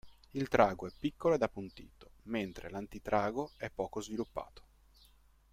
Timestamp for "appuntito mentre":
1.43-2.71